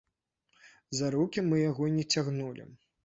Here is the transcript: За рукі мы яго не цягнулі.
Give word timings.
За 0.99 1.11
рукі 1.15 1.43
мы 1.49 1.61
яго 1.71 1.91
не 1.99 2.07
цягнулі. 2.15 2.67